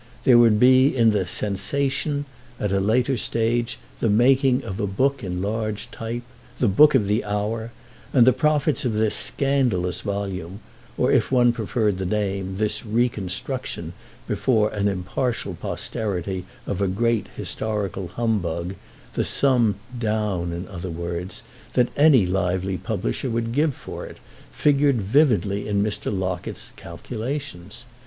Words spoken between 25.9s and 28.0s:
Locket's calculations.